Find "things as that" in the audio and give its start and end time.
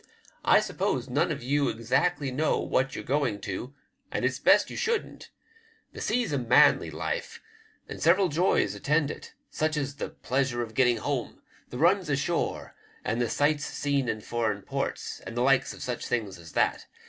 16.07-16.87